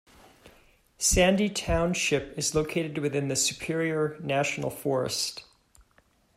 Sandy 0.97 1.47
Township 1.47 2.35
is 2.35 2.55
located 2.55 2.97
within 2.97 3.27
the 3.27 3.35
Superior 3.35 4.17
National 4.19 4.71
Forest. 4.71 5.43